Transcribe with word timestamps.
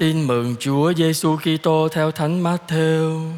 Tin 0.00 0.26
mừng 0.26 0.54
Chúa 0.58 0.92
Giêsu 0.92 1.36
Kitô 1.36 1.88
theo 1.88 2.10
Thánh 2.10 2.42
Matthew. 2.42 3.30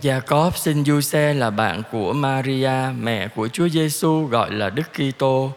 Gia 0.00 0.20
Cóp 0.20 0.56
sinh 0.56 0.84
Giuse 0.84 1.34
là 1.34 1.50
bạn 1.50 1.82
của 1.92 2.12
Maria, 2.12 2.70
mẹ 3.00 3.28
của 3.28 3.48
Chúa 3.48 3.68
Giêsu 3.68 4.24
gọi 4.24 4.52
là 4.52 4.70
Đức 4.70 4.82
Kitô. 4.92 5.52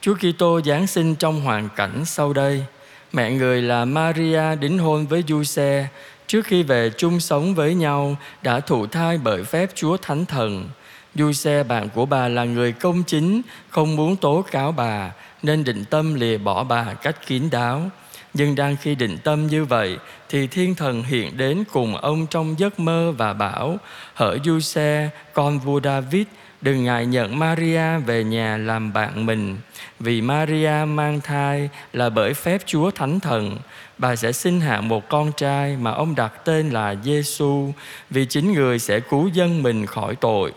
Chúa 0.00 0.14
Kitô 0.14 0.60
giáng 0.60 0.86
sinh 0.86 1.14
trong 1.14 1.40
hoàn 1.40 1.68
cảnh 1.76 2.04
sau 2.04 2.32
đây. 2.32 2.64
Mẹ 3.12 3.30
người 3.30 3.62
là 3.62 3.84
Maria 3.84 4.56
đính 4.60 4.78
hôn 4.78 5.06
với 5.06 5.24
Giuse 5.28 5.88
trước 6.26 6.46
khi 6.46 6.62
về 6.62 6.90
chung 6.96 7.20
sống 7.20 7.54
với 7.54 7.74
nhau 7.74 8.16
đã 8.42 8.60
thụ 8.60 8.86
thai 8.86 9.18
bởi 9.18 9.44
phép 9.44 9.70
Chúa 9.74 9.96
Thánh 9.96 10.26
Thần. 10.26 10.68
Giuse 11.14 11.62
bạn 11.62 11.88
của 11.94 12.06
bà 12.06 12.28
là 12.28 12.44
người 12.44 12.72
công 12.72 13.02
chính, 13.02 13.42
không 13.68 13.96
muốn 13.96 14.16
tố 14.16 14.44
cáo 14.50 14.72
bà 14.72 15.10
nên 15.42 15.64
định 15.64 15.84
tâm 15.90 16.14
lìa 16.14 16.38
bỏ 16.38 16.64
bà 16.64 16.94
cách 16.94 17.26
kín 17.26 17.50
đáo. 17.50 17.90
Nhưng 18.34 18.54
đang 18.54 18.76
khi 18.76 18.94
định 18.94 19.18
tâm 19.24 19.46
như 19.46 19.64
vậy 19.64 19.98
thì 20.28 20.46
thiên 20.46 20.74
thần 20.74 21.02
hiện 21.02 21.36
đến 21.36 21.64
cùng 21.72 21.96
ông 21.96 22.26
trong 22.26 22.58
giấc 22.58 22.80
mơ 22.80 23.12
và 23.12 23.32
bảo 23.32 23.76
Hỡi 24.14 24.38
Giuse, 24.44 25.10
con 25.32 25.58
vua 25.58 25.80
David, 25.80 26.26
đừng 26.60 26.84
ngại 26.84 27.06
nhận 27.06 27.38
Maria 27.38 27.98
về 28.06 28.24
nhà 28.24 28.56
làm 28.56 28.92
bạn 28.92 29.26
mình. 29.26 29.56
Vì 30.00 30.20
Maria 30.20 30.84
mang 30.88 31.20
thai 31.20 31.70
là 31.92 32.10
bởi 32.10 32.34
phép 32.34 32.62
Chúa 32.66 32.90
Thánh 32.90 33.20
Thần. 33.20 33.56
Bà 33.98 34.16
sẽ 34.16 34.32
sinh 34.32 34.60
hạ 34.60 34.80
một 34.80 35.08
con 35.08 35.32
trai 35.36 35.76
mà 35.76 35.90
ông 35.90 36.14
đặt 36.14 36.44
tên 36.44 36.70
là 36.70 36.94
Giêsu 37.04 37.72
vì 38.10 38.26
chính 38.26 38.52
người 38.52 38.78
sẽ 38.78 39.00
cứu 39.00 39.28
dân 39.28 39.62
mình 39.62 39.86
khỏi 39.86 40.16
tội. 40.16 40.52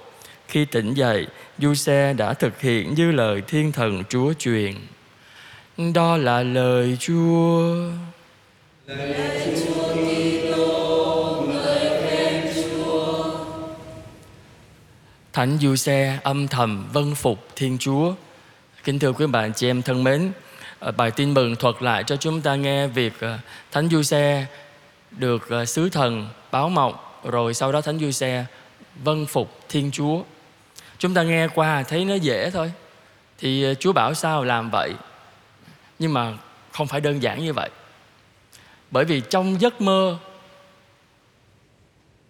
Khi 0.53 0.65
tỉnh 0.65 0.93
dậy, 0.93 1.27
Giuse 1.57 2.13
đã 2.13 2.33
thực 2.33 2.61
hiện 2.61 2.93
như 2.93 3.11
lời 3.11 3.41
thiên 3.47 3.71
thần 3.71 4.03
Chúa 4.09 4.33
truyền. 4.33 4.73
Đó 5.93 6.17
là 6.17 6.43
lời 6.43 6.97
Chúa. 6.99 7.75
Lời 8.87 9.15
Chúa 9.45 9.93
Kitô, 9.93 11.45
khen 12.03 12.53
Chúa. 12.55 13.35
Thánh 15.33 15.57
âm 16.23 16.47
thầm 16.47 16.87
vâng 16.93 17.15
phục 17.15 17.47
Thiên 17.55 17.77
Chúa. 17.77 18.13
Kính 18.83 18.99
thưa 18.99 19.11
quý 19.11 19.27
bạn 19.27 19.53
chị 19.53 19.67
em 19.67 19.81
thân 19.81 20.03
mến, 20.03 20.31
ờ, 20.79 20.91
bài 20.91 21.11
tin 21.11 21.33
mừng 21.33 21.55
thuật 21.55 21.75
lại 21.79 22.03
cho 22.03 22.15
chúng 22.15 22.41
ta 22.41 22.55
nghe 22.55 22.87
việc 22.87 23.13
ờ, 23.19 23.37
Thánh 23.71 23.89
du 23.89 24.03
xe 24.03 24.45
được 25.11 25.49
ờ, 25.49 25.65
sứ 25.65 25.89
thần 25.89 26.27
báo 26.51 26.69
mộng 26.69 26.95
rồi 27.23 27.53
sau 27.53 27.71
đó 27.71 27.81
Thánh 27.81 27.99
Giuse 27.99 28.45
vâng 29.03 29.25
phục 29.25 29.59
Thiên 29.69 29.91
Chúa. 29.91 30.23
Chúng 31.03 31.13
ta 31.13 31.23
nghe 31.23 31.47
qua, 31.47 31.83
thấy 31.83 32.05
nó 32.05 32.15
dễ 32.15 32.49
thôi. 32.49 32.71
Thì 33.37 33.63
ờ, 33.63 33.73
Chúa 33.73 33.93
bảo 33.93 34.13
sao 34.13 34.43
làm 34.43 34.69
vậy? 34.69 34.93
Nhưng 35.99 36.13
mà 36.13 36.33
không 36.71 36.87
phải 36.87 37.01
đơn 37.01 37.23
giản 37.23 37.43
như 37.43 37.53
vậy. 37.53 37.69
Bởi 38.91 39.05
vì 39.05 39.21
trong 39.29 39.61
giấc 39.61 39.81
mơ, 39.81 40.17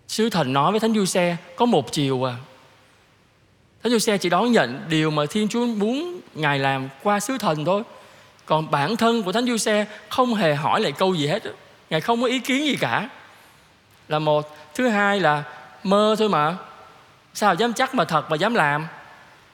sứ 0.08 0.30
thần 0.30 0.54
nói 0.54 0.72
với 0.72 0.80
thánh 0.80 0.94
du 0.94 1.06
xe 1.06 1.38
có 1.56 1.66
một 1.66 1.92
chiều 1.92 2.30
à. 2.30 2.36
Thánh 3.84 3.92
du 3.92 4.00
xe 4.00 4.18
chỉ 4.18 4.30
đón 4.30 4.52
nhận 4.52 4.86
điều 4.90 5.12
mà 5.12 5.26
thiên 5.30 5.48
chúa 5.48 5.66
muốn 5.66 6.20
ngài 6.34 6.60
làm 6.60 6.90
qua 7.04 7.20
sứ 7.20 7.38
thần 7.38 7.66
thôi. 7.66 7.84
Còn 8.46 8.72
bản 8.72 8.98
thân 8.98 9.24
của 9.24 9.32
thánh 9.32 9.46
du 9.46 9.58
xe 9.58 9.86
không 10.10 10.34
hề 10.34 10.56
hỏi 10.56 10.82
lại 10.82 10.92
câu 10.92 11.14
gì 11.14 11.28
hết 11.28 11.44
ngài 11.90 12.02
không 12.02 12.22
có 12.22 12.28
ý 12.28 12.40
kiến 12.40 12.66
gì 12.66 12.76
cả. 12.76 13.10
Là 14.08 14.20
một. 14.20 14.58
Thứ 14.76 14.88
hai 14.88 15.20
là 15.20 15.44
mơ 15.84 16.16
thôi 16.20 16.30
mà 16.30 16.58
sao 17.34 17.56
dám 17.56 17.74
chắc 17.74 17.96
mà 17.96 18.06
thật 18.06 18.30
mà 18.30 18.36
dám 18.36 18.54
làm 18.54 18.88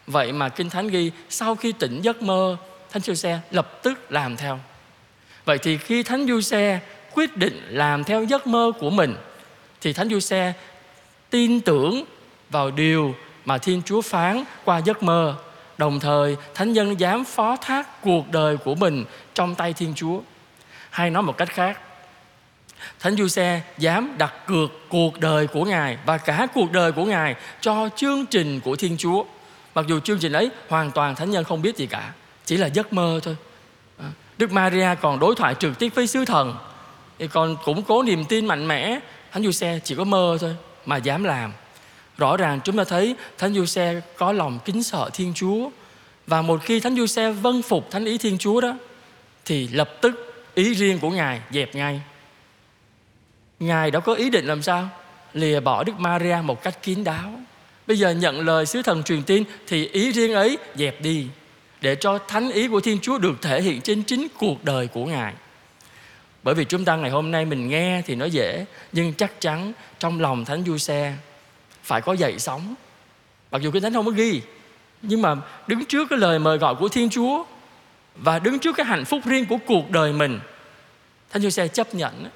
vậy 0.08 0.32
mà 0.32 0.50
kinh 0.50 0.70
thánh 0.70 0.88
ghi 0.88 1.12
sau 1.30 1.56
khi 1.56 1.72
tỉnh 1.72 2.02
giấc 2.02 2.22
mơ 2.22 2.58
Thánh 2.92 3.02
Du 3.02 3.14
Xe 3.14 3.40
lập 3.52 3.84
tức 3.84 4.12
làm 4.12 4.38
theo. 4.38 4.60
Vậy 5.46 5.58
thì 5.58 5.78
khi 5.78 6.04
Thánh 6.04 6.28
Du 6.28 6.42
Xe 6.42 6.80
quyết 7.14 7.38
định 7.38 7.62
làm 7.70 8.04
theo 8.04 8.24
giấc 8.24 8.48
mơ 8.48 8.72
của 8.80 8.90
mình 8.90 9.16
thì 9.82 9.94
Thánh 9.94 10.10
Du 10.10 10.20
Xe 10.20 10.54
tin 11.30 11.62
tưởng 11.62 12.04
vào 12.50 12.72
điều 12.72 13.16
mà 13.46 13.58
Thiên 13.58 13.82
Chúa 13.86 14.02
phán 14.02 14.44
qua 14.66 14.78
giấc 14.78 15.04
mơ. 15.04 15.36
Đồng 15.78 16.00
thời 16.00 16.38
Thánh 16.54 16.74
nhân 16.74 17.00
dám 17.00 17.26
phó 17.26 17.56
thác 17.56 18.02
cuộc 18.02 18.32
đời 18.32 18.58
của 18.58 18.76
mình 18.76 19.06
trong 19.34 19.56
tay 19.56 19.74
Thiên 19.74 19.94
Chúa. 19.96 20.20
Hay 20.90 21.10
nói 21.10 21.24
một 21.24 21.38
cách 21.38 21.50
khác, 21.50 21.80
Thánh 23.00 23.16
Du 23.16 23.28
Xe 23.28 23.62
dám 23.78 24.16
đặt 24.18 24.34
cược 24.48 24.72
cuộc 24.90 25.20
đời 25.20 25.48
của 25.48 25.66
Ngài 25.66 25.98
và 26.06 26.18
cả 26.18 26.48
cuộc 26.54 26.72
đời 26.72 26.92
của 26.92 27.06
Ngài 27.06 27.36
cho 27.62 27.90
chương 27.96 28.26
trình 28.26 28.60
của 28.60 28.76
Thiên 28.76 28.98
Chúa. 28.98 29.24
Mặc 29.76 29.86
dù 29.88 30.00
chương 30.00 30.20
trình 30.20 30.32
ấy 30.32 30.50
hoàn 30.70 30.92
toàn 30.92 31.16
Thánh 31.16 31.32
nhân 31.32 31.44
không 31.44 31.62
biết 31.62 31.78
gì 31.78 31.86
cả, 31.86 32.12
chỉ 32.46 32.58
là 32.58 32.68
giấc 32.68 32.94
mơ 32.94 33.20
thôi. 33.24 33.36
À, 33.98 34.06
Đức 34.38 34.52
Maria 34.52 34.88
còn 35.02 35.20
đối 35.20 35.36
thoại 35.36 35.56
trực 35.60 35.80
tiếp 35.80 35.90
với 35.96 36.08
sứ 36.08 36.26
thần, 36.26 36.56
thì 37.20 37.28
còn 37.28 37.58
củng 37.66 37.84
cố 37.84 38.04
niềm 38.04 38.26
tin 38.26 38.46
mạnh 38.46 38.68
mẽ. 38.68 39.00
Thánh 39.32 39.44
Du 39.44 39.52
Xe 39.52 39.80
chỉ 39.84 39.96
có 39.96 40.04
mơ 40.04 40.38
thôi 40.42 40.56
mà 40.86 40.98
dám 40.98 41.24
làm. 41.24 41.54
Rõ 42.18 42.38
ràng 42.38 42.60
chúng 42.64 42.78
ta 42.78 42.84
thấy 42.84 43.16
Thánh 43.38 43.54
Du 43.54 43.66
Xe 43.66 44.02
có 44.18 44.32
lòng 44.32 44.60
kính 44.66 44.84
sợ 44.84 45.10
Thiên 45.14 45.34
Chúa, 45.36 45.70
và 46.28 46.42
một 46.42 46.62
khi 46.64 46.80
Thánh 46.80 46.96
Du 46.96 47.06
Xe 47.06 47.32
vâng 47.32 47.62
phục 47.62 47.92
Thánh 47.92 48.06
ý 48.06 48.18
Thiên 48.18 48.38
Chúa 48.38 48.62
đó, 48.62 48.76
thì 49.46 49.68
lập 49.68 49.90
tức 50.02 50.46
ý 50.56 50.74
riêng 50.74 51.00
của 51.00 51.10
Ngài 51.10 51.42
dẹp 51.52 51.76
ngay. 51.76 52.02
Ngài 53.60 53.92
đã 53.92 54.00
có 54.00 54.14
ý 54.14 54.30
định 54.30 54.46
làm 54.46 54.62
sao 54.62 54.90
lìa 55.34 55.60
bỏ 55.60 55.84
Đức 55.84 56.00
Maria 56.00 56.38
một 56.44 56.64
cách 56.64 56.84
kín 56.84 57.04
đáo 57.04 57.40
bây 57.90 57.98
giờ 57.98 58.12
nhận 58.12 58.46
lời 58.46 58.66
sứ 58.66 58.82
thần 58.82 59.04
truyền 59.04 59.24
tin 59.24 59.44
thì 59.68 59.88
ý 59.88 60.12
riêng 60.12 60.34
ấy 60.34 60.58
dẹp 60.76 61.02
đi 61.02 61.28
để 61.82 61.96
cho 61.96 62.18
thánh 62.18 62.52
ý 62.52 62.68
của 62.68 62.80
Thiên 62.80 63.00
Chúa 63.00 63.18
được 63.18 63.42
thể 63.42 63.62
hiện 63.62 63.82
trên 63.82 64.04
chính 64.04 64.28
cuộc 64.38 64.64
đời 64.64 64.88
của 64.88 65.06
Ngài. 65.06 65.34
Bởi 66.44 66.56
vì 66.56 66.66
chúng 66.66 66.86
ta 66.86 66.96
ngày 66.96 67.12
hôm 67.12 67.32
nay 67.32 67.46
mình 67.46 67.70
nghe 67.70 68.02
thì 68.06 68.16
nó 68.16 68.26
dễ, 68.26 68.66
nhưng 68.92 69.14
chắc 69.14 69.42
chắn 69.42 69.74
trong 70.00 70.22
lòng 70.22 70.46
Thánh 70.46 70.64
Du 70.66 70.78
Xe 70.78 71.14
phải 71.84 72.02
có 72.02 72.14
dậy 72.14 72.40
sóng. 72.40 72.76
Mặc 73.52 73.62
dù 73.62 73.72
cái 73.72 73.82
Thánh 73.82 73.94
không 73.94 74.06
có 74.06 74.12
ghi, 74.12 74.42
nhưng 75.02 75.22
mà 75.22 75.36
đứng 75.68 75.86
trước 75.86 76.08
cái 76.10 76.20
lời 76.20 76.40
mời 76.40 76.58
gọi 76.58 76.76
của 76.76 76.90
Thiên 76.90 77.10
Chúa 77.10 77.44
và 78.16 78.40
đứng 78.40 78.60
trước 78.60 78.76
cái 78.76 78.86
hạnh 78.86 79.06
phúc 79.06 79.22
riêng 79.26 79.46
của 79.46 79.58
cuộc 79.66 79.92
đời 79.92 80.14
mình, 80.14 80.40
Thánh 81.30 81.42
Du 81.42 81.50
Xe 81.50 81.68
chấp 81.68 81.96
nhận. 81.96 82.30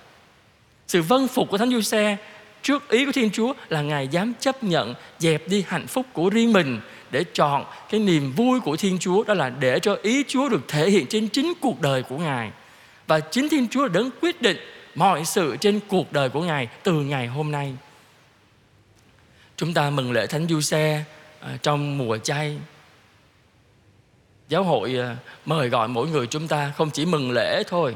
Sự 0.88 1.02
vâng 1.02 1.28
phục 1.28 1.50
của 1.50 1.58
Thánh 1.58 1.70
Du 1.70 1.82
Xe 1.82 2.18
trước 2.62 2.90
ý 2.90 3.06
của 3.06 3.12
Thiên 3.12 3.30
Chúa 3.32 3.54
là 3.70 3.82
Ngài 3.82 4.08
dám 4.08 4.34
chấp 4.40 4.64
nhận 4.64 4.94
dẹp 5.20 5.48
đi 5.48 5.66
hạnh 5.68 5.88
phúc 5.88 6.06
của 6.14 6.30
riêng 6.30 6.54
mình 6.54 6.80
để 7.12 7.24
chọn 7.34 7.66
cái 7.90 8.00
niềm 8.00 8.32
vui 8.32 8.60
của 8.60 8.76
Thiên 8.76 9.00
Chúa 9.00 9.24
đó 9.24 9.34
là 9.34 9.50
để 9.50 9.80
cho 9.80 9.98
ý 10.02 10.24
Chúa 10.28 10.50
được 10.50 10.68
thể 10.68 10.90
hiện 10.90 11.08
trên 11.08 11.28
chính 11.28 11.54
cuộc 11.62 11.82
đời 11.82 12.04
của 12.04 12.18
Ngài. 12.18 12.52
Và 13.08 13.20
chính 13.20 13.50
Thiên 13.50 13.68
Chúa 13.68 13.88
đấng 13.88 14.10
quyết 14.22 14.42
định 14.42 14.58
mọi 14.96 15.26
sự 15.26 15.58
trên 15.62 15.80
cuộc 15.88 16.12
đời 16.12 16.30
của 16.30 16.42
Ngài 16.42 16.68
từ 16.84 16.94
ngày 16.94 17.28
hôm 17.28 17.52
nay. 17.52 17.74
Chúng 19.58 19.74
ta 19.74 19.90
mừng 19.90 20.12
lễ 20.12 20.28
Thánh 20.28 20.48
Du 20.50 20.62
Xe 20.62 21.04
à, 21.40 21.58
trong 21.62 21.98
mùa 21.98 22.18
chay. 22.18 22.58
Giáo 24.50 24.64
hội 24.64 25.00
à, 25.00 25.16
mời 25.46 25.70
gọi 25.70 25.88
mỗi 25.88 26.08
người 26.08 26.28
chúng 26.28 26.48
ta 26.48 26.72
không 26.78 26.90
chỉ 26.90 27.06
mừng 27.06 27.32
lễ 27.32 27.64
thôi, 27.68 27.96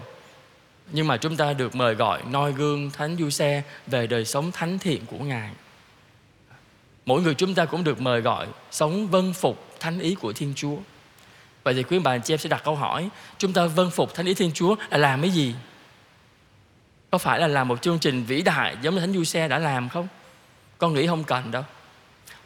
nhưng 0.92 1.08
mà 1.08 1.18
chúng 1.18 1.38
ta 1.38 1.54
được 1.54 1.76
mời 1.76 1.96
gọi 1.96 2.22
noi 2.32 2.54
gương 2.54 2.92
Thánh 2.92 3.16
Du 3.20 3.30
Xe 3.30 3.64
về 3.88 4.08
đời 4.08 4.26
sống 4.26 4.52
thánh 4.52 4.80
thiện 4.80 5.06
của 5.06 5.18
Ngài 5.18 5.52
mỗi 7.08 7.22
người 7.22 7.36
chúng 7.36 7.56
ta 7.56 7.66
cũng 7.66 7.84
được 7.84 8.02
mời 8.02 8.22
gọi 8.22 8.48
sống 8.72 9.08
vâng 9.08 9.34
phục 9.34 9.76
thánh 9.80 10.00
ý 10.00 10.16
của 10.16 10.34
Thiên 10.34 10.54
Chúa. 10.56 10.76
Vậy 11.64 11.74
thì 11.74 11.84
quý 11.84 12.00
bà 12.00 12.18
chị 12.18 12.34
em 12.34 12.38
sẽ 12.38 12.50
đặt 12.50 12.62
câu 12.64 12.76
hỏi, 12.76 13.10
chúng 13.38 13.54
ta 13.54 13.66
vâng 13.66 13.92
phục 13.92 14.14
thánh 14.14 14.26
ý 14.26 14.34
Thiên 14.34 14.52
Chúa 14.52 14.76
là 14.90 14.98
làm 14.98 15.22
cái 15.22 15.32
gì? 15.32 15.56
Có 17.12 17.18
phải 17.18 17.40
là 17.40 17.48
làm 17.48 17.68
một 17.68 17.82
chương 17.82 18.00
trình 18.00 18.24
vĩ 18.24 18.42
đại 18.42 18.76
giống 18.82 18.96
như 18.96 19.00
Thánh 19.00 19.14
Du 19.14 19.24
Xe 19.24 19.48
đã 19.48 19.60
làm 19.60 19.90
không? 19.90 20.08
Con 20.78 20.94
nghĩ 20.94 21.08
không 21.08 21.24
cần 21.24 21.52
đâu. 21.52 21.64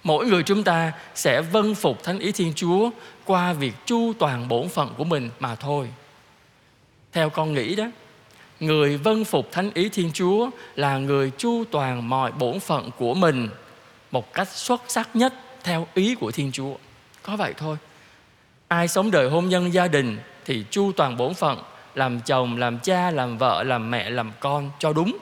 Mỗi 0.03 0.25
người 0.25 0.43
chúng 0.43 0.63
ta 0.63 0.91
sẽ 1.15 1.41
vâng 1.41 1.75
phục 1.75 2.03
thánh 2.03 2.19
ý 2.19 2.31
Thiên 2.31 2.53
Chúa 2.55 2.89
qua 3.25 3.53
việc 3.53 3.73
chu 3.85 4.13
toàn 4.19 4.47
bổn 4.47 4.69
phận 4.69 4.93
của 4.97 5.03
mình 5.03 5.29
mà 5.39 5.55
thôi. 5.55 5.87
Theo 7.11 7.29
con 7.29 7.53
nghĩ 7.53 7.75
đó, 7.75 7.85
người 8.61 8.97
vâng 8.97 9.25
phục 9.25 9.51
thánh 9.51 9.71
ý 9.73 9.89
Thiên 9.89 10.11
Chúa 10.13 10.49
là 10.75 10.97
người 10.97 11.31
chu 11.37 11.63
toàn 11.71 12.09
mọi 12.09 12.31
bổn 12.31 12.59
phận 12.59 12.89
của 12.97 13.13
mình 13.13 13.49
một 14.11 14.33
cách 14.33 14.47
xuất 14.47 14.81
sắc 14.87 15.09
nhất 15.15 15.33
theo 15.63 15.87
ý 15.93 16.15
của 16.15 16.31
Thiên 16.31 16.51
Chúa. 16.51 16.73
Có 17.23 17.35
vậy 17.35 17.53
thôi. 17.57 17.77
Ai 18.67 18.87
sống 18.87 19.11
đời 19.11 19.29
hôn 19.29 19.49
nhân 19.49 19.73
gia 19.73 19.87
đình 19.87 20.17
thì 20.45 20.65
chu 20.69 20.91
toàn 20.91 21.17
bổn 21.17 21.33
phận, 21.33 21.63
làm 21.95 22.21
chồng, 22.21 22.57
làm 22.57 22.79
cha, 22.79 23.11
làm 23.11 23.37
vợ, 23.37 23.63
làm 23.63 23.91
mẹ, 23.91 24.09
làm 24.09 24.31
con 24.39 24.71
cho 24.79 24.93
đúng. 24.93 25.17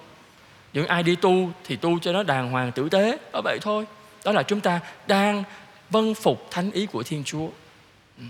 Những 0.73 0.87
ai 0.87 1.03
đi 1.03 1.15
tu 1.15 1.49
thì 1.63 1.75
tu 1.75 1.99
cho 1.99 2.11
nó 2.11 2.23
đàng 2.23 2.51
hoàng 2.51 2.71
tử 2.71 2.89
tế, 2.89 3.17
có 3.31 3.41
vậy 3.43 3.59
thôi. 3.61 3.85
Đó 4.25 4.31
là 4.31 4.43
chúng 4.43 4.59
ta 4.59 4.79
đang 5.07 5.43
vâng 5.89 6.15
phục 6.15 6.47
thánh 6.51 6.71
ý 6.71 6.85
của 6.85 7.03
Thiên 7.03 7.23
Chúa. 7.23 7.47
Ừ. 8.17 8.23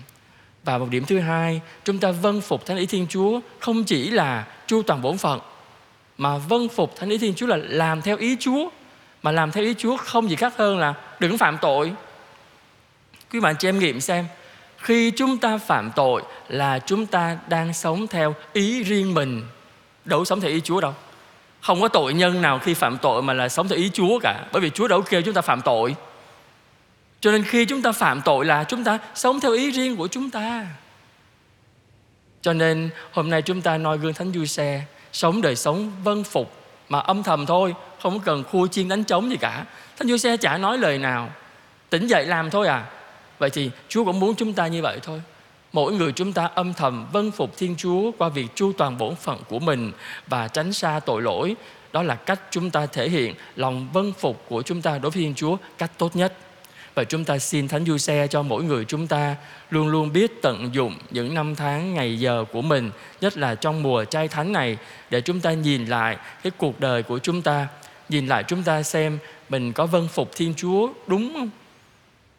Và 0.64 0.78
một 0.78 0.88
điểm 0.90 1.06
thứ 1.06 1.20
hai, 1.20 1.62
chúng 1.84 2.00
ta 2.00 2.12
vâng 2.12 2.42
phục 2.42 2.66
thánh 2.66 2.78
ý 2.78 2.86
Thiên 2.86 3.08
Chúa 3.08 3.40
không 3.60 3.84
chỉ 3.84 4.10
là 4.10 4.48
chu 4.69 4.83
toàn 4.83 5.01
bổn 5.01 5.18
phận, 5.18 5.39
mà 6.18 6.38
vâng 6.38 6.69
phục 6.69 6.95
thánh 6.95 7.10
ý 7.10 7.18
Thiên 7.18 7.33
Chúa 7.36 7.48
là 7.48 7.57
làm 7.57 8.01
theo 8.01 8.18
ý 8.18 8.38
Chúa 8.39 8.69
mà 9.24 9.31
làm 9.31 9.51
theo 9.51 9.63
ý 9.63 9.74
Chúa 9.77 9.98
không 9.98 10.30
gì 10.30 10.36
khác 10.36 10.54
hơn 10.57 10.77
là 10.77 10.94
đừng 11.19 11.38
phạm 11.38 11.57
tội. 11.62 11.94
Quý 13.31 13.39
bạn 13.39 13.56
cho 13.57 13.69
em 13.69 13.80
nghiệm 13.80 14.01
xem 14.01 14.25
khi 14.77 15.12
chúng 15.12 15.38
ta 15.38 15.57
phạm 15.57 15.92
tội 15.95 16.21
là 16.48 16.80
chúng 16.80 17.06
ta 17.06 17.38
đang 17.48 17.74
sống 17.74 18.07
theo 18.07 18.36
ý 18.54 18.83
riêng 18.83 19.13
mình 19.13 19.44
đâu 20.06 20.25
sống 20.25 20.42
theo 20.42 20.51
ý 20.51 20.62
Chúa 20.62 20.81
đâu. 20.81 20.94
Không 21.62 21.81
có 21.81 21.88
tội 21.88 22.13
nhân 22.13 22.42
nào 22.42 22.60
khi 22.60 22.74
phạm 22.74 22.98
tội 22.98 23.21
mà 23.21 23.33
là 23.33 23.50
sống 23.50 23.68
theo 23.68 23.77
ý 23.77 23.89
Chúa 23.94 24.19
cả 24.19 24.45
bởi 24.51 24.62
vì 24.62 24.69
Chúa 24.69 24.88
đâu 24.88 25.01
kêu 25.01 25.21
chúng 25.21 25.33
ta 25.33 25.42
phạm 25.42 25.62
tội. 25.62 25.95
Cho 27.21 27.31
nên 27.31 27.44
khi 27.44 27.66
chúng 27.66 27.81
ta 27.81 27.92
phạm 27.92 28.21
tội 28.21 28.45
là 28.45 28.63
chúng 28.63 28.83
ta 28.83 29.00
sống 29.16 29.39
theo 29.39 29.51
ý 29.51 29.71
riêng 29.71 29.98
của 29.98 30.07
chúng 30.07 30.30
ta 30.30 30.66
cho 32.42 32.54
nên 32.54 32.90
hôm 33.12 33.30
nay 33.30 33.42
chúng 33.42 33.62
ta 33.62 33.78
noi 33.78 33.98
gương 33.98 34.14
Thánh 34.14 34.32
Du 34.34 34.46
Xe 34.46 34.82
sống 35.14 35.42
đời 35.42 35.56
sống 35.56 35.92
vân 36.04 36.24
phục 36.24 36.54
mà 36.90 37.00
âm 37.00 37.24
thầm 37.24 37.46
thôi, 37.46 37.76
không 38.02 38.20
cần 38.20 38.44
khua 38.44 38.68
chiên 38.68 38.88
đánh 38.88 39.04
trống 39.04 39.30
gì 39.30 39.38
cả. 39.38 39.66
Thánh 39.98 40.08
Du 40.08 40.18
Xe 40.18 40.38
chả 40.38 40.58
nói 40.58 40.78
lời 40.78 40.98
nào, 40.98 41.30
tỉnh 41.90 42.08
dậy 42.08 42.26
làm 42.26 42.50
thôi 42.50 42.68
à. 42.68 42.86
Vậy 43.40 43.50
thì 43.50 43.72
Chúa 43.90 44.06
cũng 44.06 44.20
muốn 44.20 44.36
chúng 44.36 44.54
ta 44.54 44.68
như 44.68 44.82
vậy 44.82 45.00
thôi. 45.04 45.22
Mỗi 45.74 45.94
người 45.94 46.12
chúng 46.12 46.34
ta 46.34 46.46
âm 46.46 46.74
thầm 46.74 47.08
vân 47.12 47.32
phục 47.32 47.58
Thiên 47.58 47.76
Chúa 47.78 48.12
qua 48.18 48.30
việc 48.30 48.48
chu 48.56 48.72
toàn 48.78 48.98
bổn 48.98 49.16
phận 49.16 49.40
của 49.50 49.60
mình 49.60 49.92
và 50.28 50.48
tránh 50.48 50.74
xa 50.74 51.00
tội 51.06 51.22
lỗi. 51.22 51.56
Đó 51.92 52.04
là 52.04 52.16
cách 52.16 52.40
chúng 52.52 52.70
ta 52.70 52.86
thể 52.86 53.10
hiện 53.10 53.36
lòng 53.56 53.88
vân 53.94 54.14
phục 54.14 54.46
của 54.50 54.62
chúng 54.62 54.82
ta 54.82 54.92
đối 54.92 55.12
với 55.12 55.24
Thiên 55.24 55.36
Chúa 55.36 55.58
cách 55.78 55.92
tốt 55.98 56.16
nhất 56.16 56.34
và 56.96 57.04
chúng 57.04 57.26
ta 57.26 57.38
xin 57.38 57.68
Thánh 57.68 57.86
Du 57.86 57.98
Xe 57.98 58.28
cho 58.28 58.42
mỗi 58.42 58.64
người 58.64 58.86
chúng 58.86 59.08
ta 59.08 59.36
luôn 59.70 59.88
luôn 59.88 60.14
biết 60.14 60.42
tận 60.42 60.70
dụng 60.74 60.96
những 61.12 61.34
năm 61.34 61.56
tháng 61.56 61.94
ngày 61.94 62.20
giờ 62.20 62.46
của 62.52 62.62
mình, 62.62 62.92
nhất 63.22 63.38
là 63.38 63.56
trong 63.56 63.84
mùa 63.84 64.06
trai 64.06 64.28
thánh 64.28 64.54
này 64.54 64.78
để 65.10 65.22
chúng 65.22 65.40
ta 65.40 65.54
nhìn 65.54 65.86
lại 65.86 66.18
cái 66.44 66.52
cuộc 66.58 66.80
đời 66.80 67.04
của 67.04 67.20
chúng 67.20 67.42
ta, 67.42 67.68
nhìn 68.10 68.28
lại 68.28 68.44
chúng 68.48 68.64
ta 68.64 68.84
xem 68.84 69.20
mình 69.50 69.74
có 69.74 69.86
vâng 69.86 70.08
phục 70.08 70.36
Thiên 70.36 70.54
Chúa 70.58 70.90
đúng 71.08 71.34
không? 71.34 71.50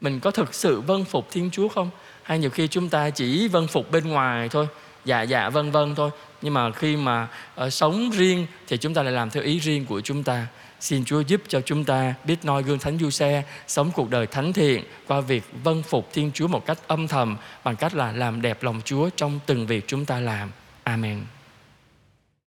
Mình 0.01 0.21
có 0.21 0.31
thực 0.31 0.55
sự 0.55 0.81
vâng 0.81 1.05
phục 1.05 1.29
Thiên 1.31 1.51
Chúa 1.51 1.69
không? 1.69 1.91
Hay 2.23 2.39
nhiều 2.39 2.51
khi 2.51 2.69
chúng 2.69 2.89
ta 2.89 3.11
chỉ 3.11 3.49
vâng 3.49 3.67
phục 3.67 3.91
bên 3.91 4.09
ngoài 4.09 4.49
thôi, 4.49 4.67
dạ 5.05 5.23
dạ 5.23 5.49
vân 5.49 5.71
vân 5.71 5.95
thôi, 5.95 6.11
nhưng 6.43 6.55
mà 6.55 6.73
khi 6.73 6.97
mà 6.97 7.29
uh, 7.65 7.73
sống 7.73 8.11
riêng 8.11 8.47
thì 8.69 8.77
chúng 8.77 8.95
ta 8.95 9.03
lại 9.03 9.13
làm 9.13 9.31
theo 9.31 9.43
ý 9.43 9.59
riêng 9.59 9.87
của 9.87 10.01
chúng 10.01 10.23
ta 10.23 10.47
Xin 10.81 11.05
Chúa 11.05 11.21
giúp 11.21 11.43
cho 11.49 11.61
chúng 11.61 11.85
ta 11.85 12.15
biết 12.25 12.45
noi 12.45 12.63
gương 12.63 12.79
Thánh 12.79 12.99
Du 12.99 13.11
Xe, 13.11 13.43
sống 13.67 13.91
cuộc 13.95 14.11
đời 14.11 14.27
thánh 14.27 14.53
thiện 14.53 14.85
qua 15.07 15.21
việc 15.21 15.45
vâng 15.65 15.83
phục 15.83 16.09
Thiên 16.13 16.31
Chúa 16.35 16.49
một 16.49 16.67
cách 16.67 16.79
âm 16.87 17.09
thầm 17.09 17.37
bằng 17.65 17.77
cách 17.77 17.95
là 17.95 18.13
làm 18.13 18.43
đẹp 18.43 18.63
lòng 18.63 18.81
Chúa 18.85 19.11
trong 19.17 19.41
từng 19.47 19.67
việc 19.67 19.85
chúng 19.87 20.05
ta 20.05 20.21
làm. 20.21 20.51
Amen. 20.85 21.40